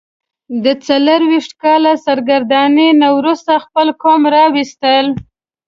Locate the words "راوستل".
4.35-5.05